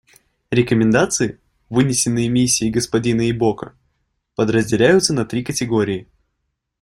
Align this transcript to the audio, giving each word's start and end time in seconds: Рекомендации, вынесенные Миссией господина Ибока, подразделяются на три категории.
Рекомендации, 0.49 1.39
вынесенные 1.69 2.27
Миссией 2.27 2.71
господина 2.71 3.29
Ибока, 3.29 3.75
подразделяются 4.33 5.13
на 5.13 5.25
три 5.25 5.43
категории. 5.43 6.07